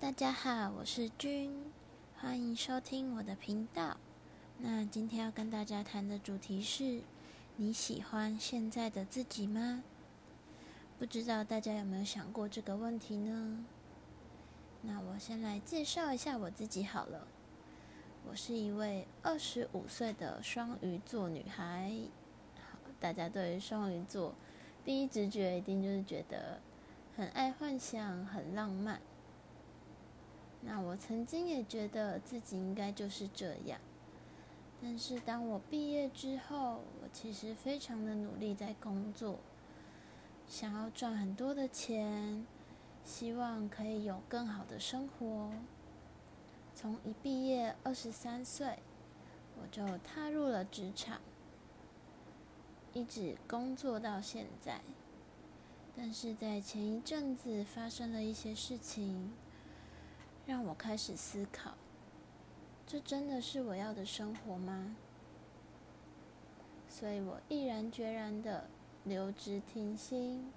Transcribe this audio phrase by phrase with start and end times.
[0.00, 1.52] 大家好，我是君，
[2.16, 3.98] 欢迎收听我的频道。
[4.58, 7.02] 那今天要跟大家谈的主题是：
[7.56, 9.84] 你喜欢现在的自己吗？
[10.98, 13.66] 不知道大家有没有想过这个问题呢？
[14.80, 17.28] 那我先来介绍一下我自己好了。
[18.26, 21.92] 我是一位二十五岁的双鱼座女孩。
[22.56, 24.34] 好，大家对于双鱼座
[24.86, 26.60] 第一直觉一定就是觉得
[27.14, 29.02] 很爱幻想、很浪漫。
[30.64, 33.80] 那我曾经也觉得自己应该就是这样，
[34.80, 39.40] 但是当我毕业之后，我其实非常的努力在工作，
[40.46, 42.46] 想要赚很多的钱，
[43.04, 45.50] 希望可以有更好的生活。
[46.74, 48.78] 从一毕业二十三岁，
[49.60, 51.20] 我就踏入了职场，
[52.92, 54.80] 一直工作到现在。
[55.96, 59.32] 但是在前一阵子发生了一些事情。
[60.46, 61.72] 让我开始思考：
[62.86, 64.96] 这真的是我要的生活吗？
[66.88, 68.68] 所以我毅然决然的
[69.04, 70.52] 留职停薪。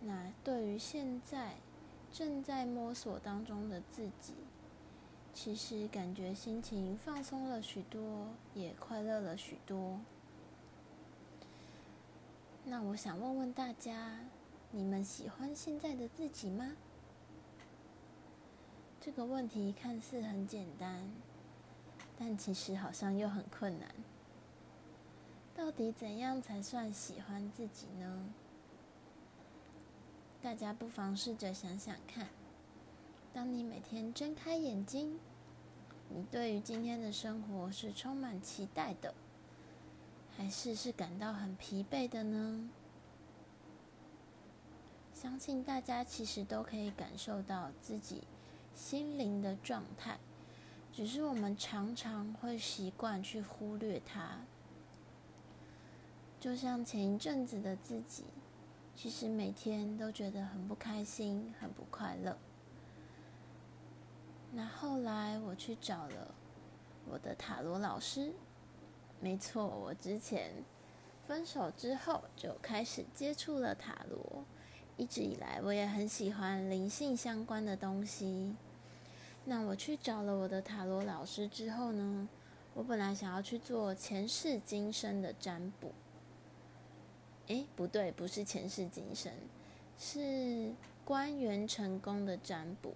[0.00, 1.56] 那对于现在
[2.12, 4.34] 正在摸索当中的自己，
[5.34, 10.00] 其实感觉心情放松了许多，也快乐了许多。
[12.64, 14.20] 那我想问问大家：
[14.70, 16.76] 你们喜欢现在的自己吗？
[19.02, 21.10] 这个问题看似很简单，
[22.18, 23.88] 但其实好像又很困难。
[25.56, 28.28] 到底怎样才算喜欢自己呢？
[30.42, 32.28] 大家不妨试着想想看：
[33.32, 35.18] 当你每天睁开眼睛，
[36.10, 39.14] 你对于今天的生活是充满期待的，
[40.36, 42.68] 还是是感到很疲惫的呢？
[45.14, 48.24] 相信大家其实都可以感受到自己。
[48.80, 50.18] 心灵的状态，
[50.90, 54.38] 只是我们常常会习惯去忽略它。
[56.40, 58.24] 就像前一阵子的自己，
[58.96, 62.38] 其实每天都觉得很不开心、很不快乐。
[64.50, 66.34] 那后来我去找了
[67.06, 68.32] 我的塔罗老师，
[69.20, 70.64] 没错，我之前
[71.28, 74.42] 分手之后就开始接触了塔罗。
[74.96, 78.56] 一直以来，我也很喜欢灵性相关的东西。
[79.44, 82.28] 那我去找了我的塔罗老师之后呢，
[82.74, 85.92] 我本来想要去做前世今生的占卜。
[87.46, 89.32] 诶，不对，不是前世今生，
[89.98, 90.72] 是
[91.04, 92.94] 关元成功的占卜。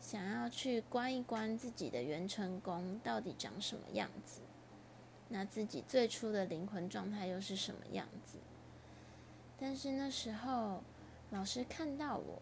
[0.00, 4.40] 想要去观一观自己的元成功到底长什么样子，
[5.28, 8.38] 那自己最初的灵魂状态又是什么样子？
[9.58, 10.82] 但是那时候。
[11.30, 12.40] 老师看到我，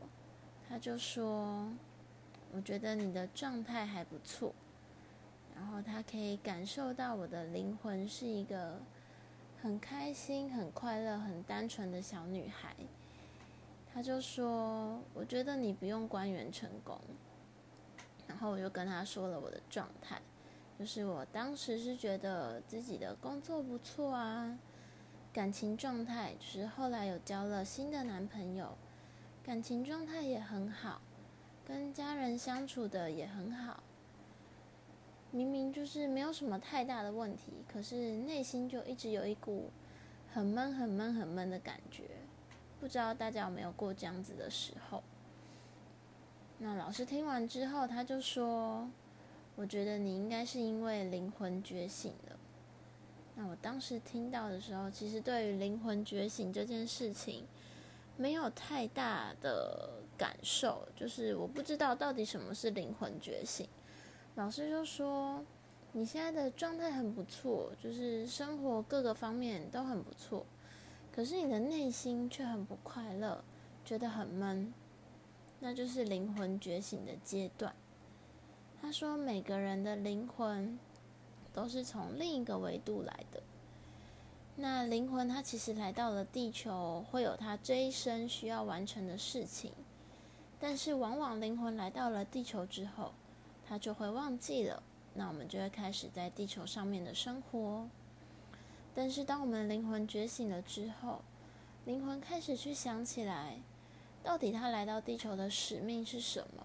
[0.69, 1.73] 他就说
[2.53, 4.55] ：“我觉得你的状态还不错，
[5.55, 8.79] 然后他可以感受到我的灵魂是一个
[9.63, 12.77] 很开心、很快乐、很单纯的小女孩。”
[13.95, 16.99] 他就说：“我觉得你不用官员成功。”
[18.27, 20.21] 然后我就跟他说了我的状态，
[20.79, 24.59] 就是我当时是觉得自己的工作不错啊。
[25.33, 28.77] 感情状态就是后来有交了新的男朋友，
[29.43, 31.01] 感情状态也很好，
[31.67, 33.83] 跟家人相处的也很好。
[35.31, 39.71] 明明就是没有什么太大的问题，可是内心就一直有一股
[40.33, 42.05] 很闷、很闷、很闷的感觉。
[42.81, 45.03] 不知道大家有没有过这样子的时候？
[46.59, 48.91] 那老师听完之后，他就说
[49.57, 52.39] ：“我觉得你应该是因为灵魂觉醒了。”
[53.35, 57.45] 那我当时听到的时候，其实对于灵魂觉醒这件事情，
[58.17, 63.69] 没有太大的感受，就是我不知道到底什么是灵魂觉醒。
[64.35, 65.45] 老师就说，
[65.93, 70.47] 你现在的状态很不错，就是生活各个方面都很不错，
[71.11, 73.45] 可是你的内心却很不快乐，
[73.85, 74.73] 觉得很闷，
[75.61, 77.75] 那就是灵魂觉醒的阶段。
[78.81, 80.79] 他说，每个人的灵魂。
[81.55, 83.43] 都是从另一个维度来的。
[84.55, 89.73] 那灵魂它其实来到了地球，会有它这一生需要完成的事情。
[90.61, 93.13] 但是往往灵魂来到了地球之后，
[93.67, 94.83] 它就会忘记了。
[95.15, 97.89] 那我们就会开始在地球上面的生活。
[98.95, 101.23] 但是当我们灵魂觉醒了之后，
[101.85, 103.59] 灵魂开始去想起来，
[104.23, 106.65] 到底它来到地球的使命是什么？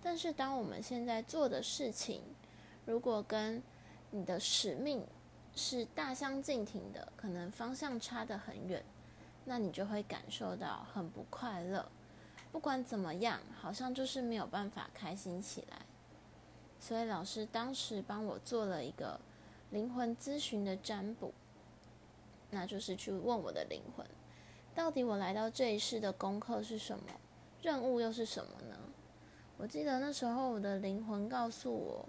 [0.00, 2.22] 但是当我们现在做的事情，
[2.86, 3.62] 如果跟
[4.10, 5.04] 你的使命
[5.62, 8.82] 是大相径庭的，可能方向差得很远，
[9.44, 11.86] 那你就会感受到很不快乐，
[12.50, 15.82] 不管怎么样，好像就是没有办法开心起来。
[16.80, 19.20] 所以老师当时帮我做了一个
[19.70, 21.34] 灵魂咨询的占卜，
[22.48, 24.06] 那就是去问我的灵魂，
[24.74, 27.04] 到底我来到这一世的功课是什么，
[27.60, 28.78] 任务又是什么呢？
[29.58, 32.08] 我记得那时候我的灵魂告诉我，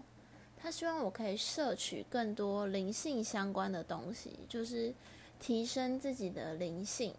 [0.61, 4.93] 他希望我可以摄取更多灵性相关的东西，就是
[5.39, 7.15] 提升自己的灵性。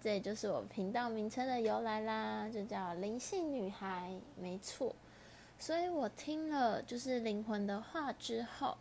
[0.00, 4.94] 这也就是我频道名称的由来啦，就叫灵性女孩，没错。
[5.58, 8.78] 所以我听了就是灵魂的话之后，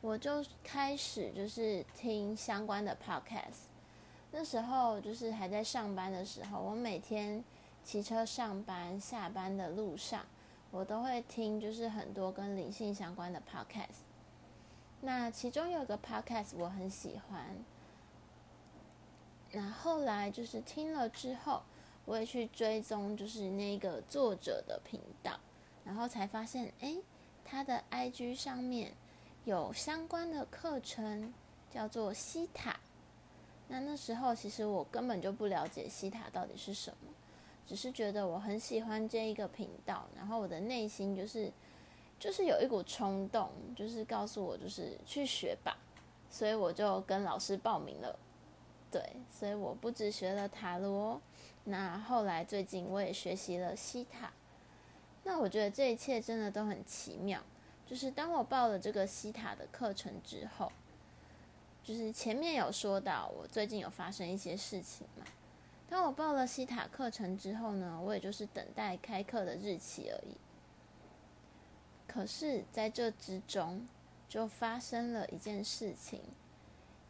[0.00, 3.68] 我就开始就是听相关的 podcast。
[4.30, 7.44] 那时候就是还在上班的时候，我每天
[7.84, 10.24] 骑车上班、下班的路上，
[10.72, 14.02] 我都会听就是很多跟灵性相关的 podcast。
[15.02, 17.56] 那其中有个 podcast 我很喜欢。
[19.52, 21.62] 那后来就是听了之后，
[22.06, 25.38] 我也去追踪就是那个作者的频道。
[25.84, 26.96] 然后才发现，哎，
[27.44, 28.92] 他的 IG 上面
[29.44, 31.34] 有相关的课程，
[31.70, 32.78] 叫做西塔。
[33.68, 37.12] 那那时候其实我根本就不了解西塔到底是什么，
[37.66, 41.50] 只是觉得我很喜欢这一个频道，然后我的内心就是
[42.18, 45.76] 就是有一股冲动，就是告诉我就是去学吧，
[46.30, 48.18] 所以我就跟老师报名了。
[48.90, 51.20] 对，所以我不只学了塔罗，
[51.64, 54.30] 那后来最近我也学习了西塔。
[55.24, 57.40] 那我觉得这一切真的都很奇妙。
[57.86, 60.70] 就是当我报了这个西塔的课程之后，
[61.82, 65.24] 就是前面有说到我最近有发生一些事情嘛。
[65.92, 70.34] 当我报了西塔课程之后呢，我也就是等待开课的日期而已。
[72.06, 73.86] 可是在这之中，
[74.26, 76.22] 就发生了一件事情，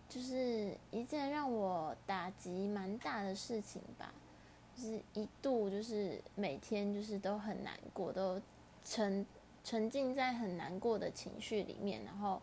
[0.08, 4.12] 就是一件让我打击蛮大的事情吧。
[4.74, 8.42] 就是一度，就是每天就是都很难过，都
[8.84, 9.24] 沉
[9.62, 12.42] 沉浸在很难过的情绪里面，然后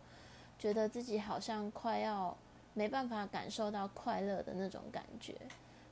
[0.58, 2.34] 觉得自己好像快要
[2.72, 5.36] 没办法感受到快乐的那种感觉，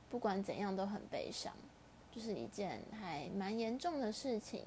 [0.09, 1.53] 不管怎样都很悲伤，
[2.11, 4.65] 就是一件还蛮严重的事情。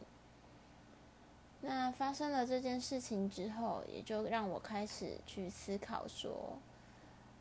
[1.60, 6.58] 那发生了这件事情之后，也就让我开始去思考：说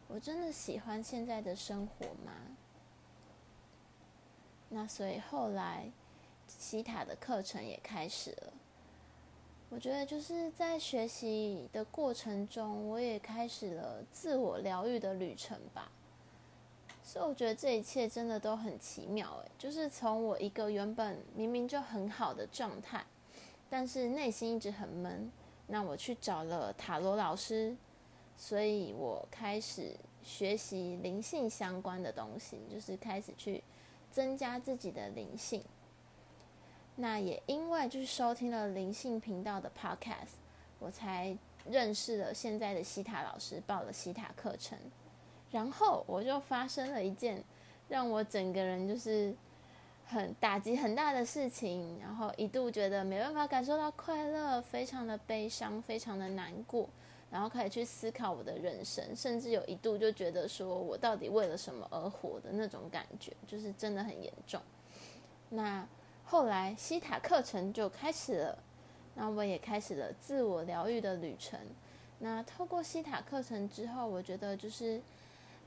[0.08, 2.34] 我真的喜欢现在的生活吗？
[4.70, 5.92] 那所以后来，
[6.48, 8.54] 西塔的课程也开始了。
[9.70, 15.92] 我觉得就是在学习的过程中，我也开始了自我疗愈的旅程吧。
[17.04, 23.06] 所以我觉得这一切真的都很奇妙诶，就是从我一个原本明明就很好的状态，
[23.70, 25.32] 但是内心一直很闷，
[25.68, 27.76] 那我去找了塔罗老师，
[28.38, 33.64] 所以我开始学习灵性相关的东西，就是开始去。
[34.12, 35.64] 增加自己的灵性，
[36.98, 40.34] 那也因为就是收听了灵性频道的 podcast，
[40.80, 41.34] 我才
[41.66, 44.78] 认识了现在的西塔老师，报了西塔课程，
[45.52, 47.44] 然后我就发生了一件
[47.90, 49.36] 让我整个人就是
[50.06, 56.90] 很打击很大的事情，然后一度觉得没办法感受到快乐，非常的悲伤，非常的难过。
[57.30, 64.62] 然后开始去思考我的人生，甚至有一度就觉得说我到底为了什么而活的那种感觉，就是真的很严重。
[65.48, 65.88] 那
[66.26, 68.60] 后来西塔课程就开始了，
[69.16, 71.58] 那我也开始了自我疗愈的旅程。
[72.20, 75.02] 那透过西塔课程之后，我觉得就是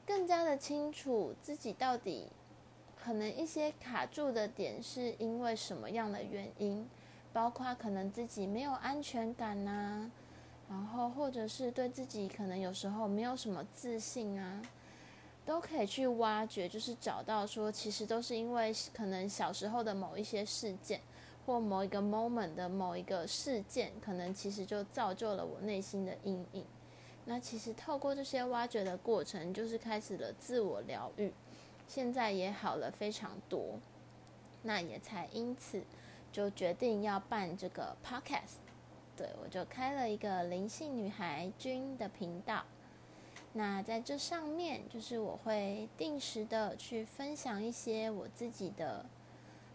[0.06, 2.28] 更加的清楚自己到底
[2.96, 6.88] 可能一些卡住的点是因为什么样的原因，
[7.32, 10.11] 包括可能自己没有安全感呐。
[10.66, 14.62] 然后，或者是对自己可能有时候没有什么自信啊，
[15.44, 21.02] 都可以去挖掘，就是找到说，其实都是因为可能小时候的某一些事件，
[21.44, 26.64] 或某一个 moment 的某一个事件，可能其实就造就了我内心的阴影。
[27.26, 31.32] 那其实透过这些挖掘的过程，就是开始了自我疗愈，
[31.88, 33.78] 现在也好了非常多。
[34.62, 35.82] 那也才因此
[36.32, 38.58] 就决定要办这个 podcast。
[39.16, 42.64] 对，我就开了一个灵性女孩君的频道。
[43.52, 49.06] 那在这上面，就是我会定时的去分享一些我自己的，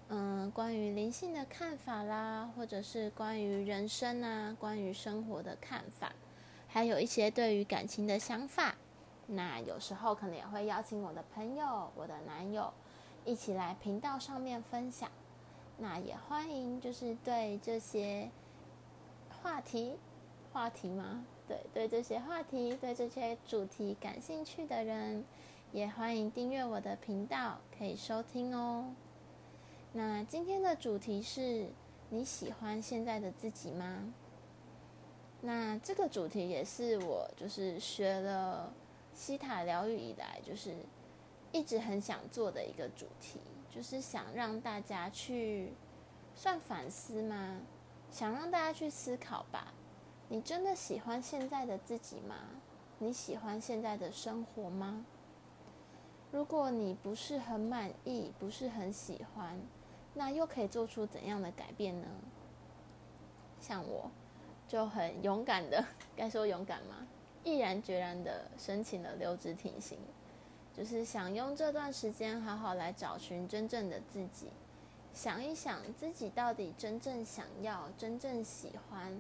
[0.10, 6.12] 嗯，关于灵性的看法啦，或者是关于人生啊，关于生活的看法，
[6.70, 8.76] 还有一些对于感情的想法。
[9.28, 12.74] 那有时候可能也会邀请我的朋友、我的男友
[13.26, 15.12] 一起来频道上面分享。
[15.78, 18.30] 那也欢迎，就是对这些。
[19.42, 19.98] 话题，
[20.52, 21.26] 话题吗？
[21.48, 25.24] 对，对这些话题，对这些主题感兴趣的人，
[25.72, 28.94] 也欢迎订阅我的频道，可以收听哦。
[29.94, 31.70] 那今天的主题是
[32.10, 34.14] 你喜欢现在的自己吗？
[35.42, 38.74] 那这个主题也是我就是学了
[39.14, 40.76] 西塔疗愈以来，就是
[41.54, 45.72] 一直很想做的一个主题，就是想让大家去
[46.36, 47.62] 算反思吗？
[48.12, 49.74] 想让大家去思考吧。
[50.28, 52.36] 你真的喜欢现在的自己吗？
[52.98, 55.06] 你喜欢现在的生活吗？
[56.32, 59.58] 如果你不是很满意，不是很喜欢，
[60.14, 62.08] 那又可以做出怎样的改变呢？
[63.62, 64.12] 像我。
[64.70, 65.84] 就很勇敢的，
[66.16, 67.08] 该说勇敢吗？
[67.44, 69.98] 毅然决然的申请了留职停薪，
[70.78, 74.50] 就是想用这段时间好好来找寻真正的自己，
[75.12, 79.20] 想一想自己到底真正想要、真正喜欢，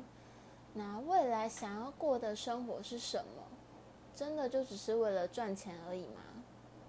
[0.73, 3.43] 那未来想要过的生活是什么？
[4.15, 6.21] 真的就只是为了赚钱而已吗？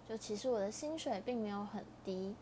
[0.06, 2.34] 就其实我的薪水并没有很低，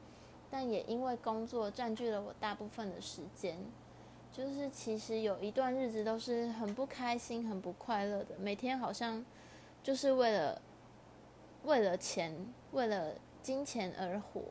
[0.50, 3.58] 但也因为工作占据了我大部分的时间。
[4.32, 9.24] 就是其实有一段日子都是很不开心、很不快乐的，每天好像
[9.82, 10.62] 就是为了
[11.64, 12.34] 为了钱、
[12.72, 14.42] 为了金钱而活，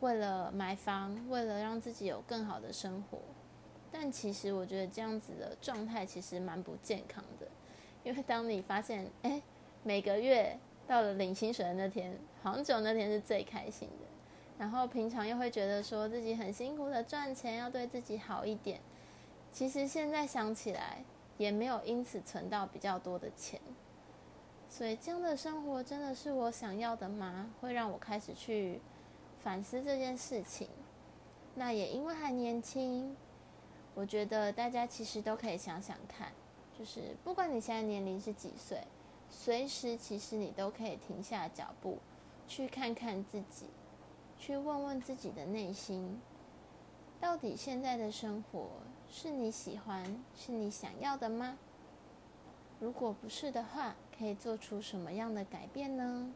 [0.00, 3.18] 为了买房、为了让自己有更好的生活。
[3.90, 7.46] 但其实我觉得这样子的状态其实蛮不健康的，
[8.04, 9.42] 因为当你发现，哎，
[9.82, 14.06] 每个月到了领薪水的那天，好像只有那天是最开心的。
[14.58, 18.80] 然后平常又会觉得说自己很辛苦的赚钱，要对自己好一点。
[19.52, 21.04] 其实现在想起来，
[21.38, 23.60] 也没有因此存到比较多的钱。
[24.68, 27.50] 所以这样的生活真的是我想要的吗？
[27.60, 28.80] 会让我开始去
[29.42, 30.68] 反思这件事情。
[31.54, 33.16] 那也因为还年轻，
[33.94, 36.32] 我觉得大家其实都可以想想看，
[36.76, 38.82] 就是不管你现在年龄是几岁，
[39.30, 41.98] 随时其实你都可以停下脚步，
[42.48, 43.66] 去看看自己。
[44.46, 46.20] 去问问自己的内心，
[47.18, 48.68] 到底现在的生活
[49.08, 50.04] 是你喜欢、
[50.36, 51.56] 是你想要的吗？
[52.78, 56.30] 如果不是的话，可以做出什么样的改变呢？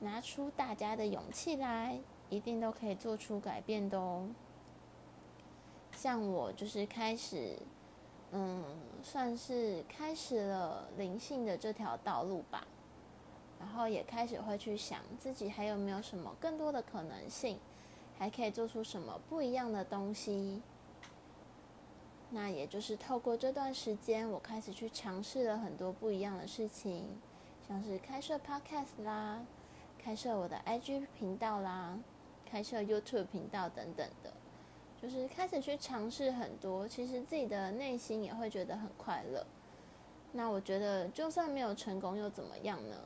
[0.00, 4.28] 拿出大家的勇气来，一定都可以做出改变的哦。
[5.92, 7.56] 像我就是开始，
[8.32, 8.62] 嗯，
[9.02, 12.66] 算是开始了灵性的这条道路吧。
[13.62, 17.60] 然后也开始会去想自己还有没有什么更多的可能性，
[18.18, 20.60] 还可以做出什么不一样的东西。
[22.30, 27.06] 那也就是透过这段时间，我开始去尝试了很多不一样的事情，
[27.68, 29.44] 像是开设 Podcast 啦，
[29.96, 31.96] 开设我的 IG 频道啦，
[32.44, 34.32] 开设 YouTube 频道等等的，
[35.00, 39.46] 就是开始去尝试很多，其实自己的内心也会觉得很快乐。
[40.32, 42.96] 那我觉得，就算没有成功又怎么样呢？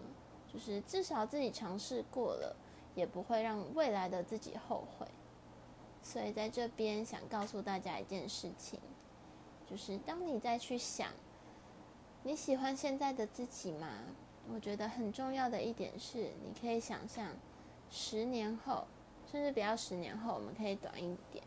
[0.56, 2.56] 就是至少自己尝试过了，
[2.94, 5.06] 也不会让未来的自己后悔。
[6.02, 8.80] 所以在这边想告诉大家一件事情，
[9.68, 11.10] 就是当你再去想
[12.22, 13.98] 你喜欢现在的自己吗？
[14.50, 17.32] 我觉得很重要的一点是，你可以想象
[17.90, 18.86] 十年后，
[19.30, 21.44] 甚至不要十年后，我们可以短一点，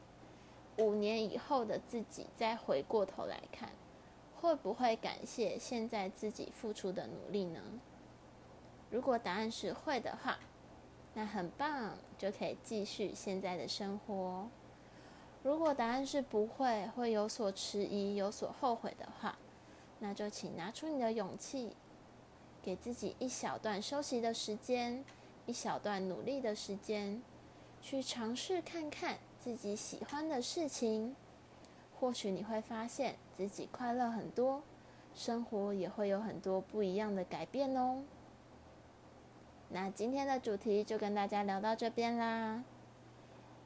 [0.77, 3.71] 五年以后的自己再回过头来看，
[4.39, 7.59] 会不会感谢现在自己付出的努力呢？
[8.89, 10.39] 如果答案是会的话，
[11.13, 14.47] 那很棒，就可以继续现在的生活。
[15.43, 19.37] 如果答案是不会，会有所迟疑、有所后悔的话，
[19.99, 21.75] 那就请拿出你的勇气，
[22.61, 25.03] 给自己一小段休息的时间，
[25.45, 27.21] 一小段努力的时间，
[27.81, 31.15] 去尝试看看自己喜欢的事情。
[31.99, 34.61] 或许你会发现自己快乐很多，
[35.13, 38.03] 生活也会有很多不一样的改变哦。
[39.69, 42.63] 那今天的主题就跟大家聊到这边啦。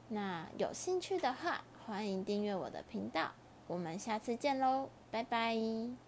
[0.08, 3.32] 那有兴趣的话，欢迎订阅我的频道。
[3.66, 6.03] 我们下次见喽，拜拜。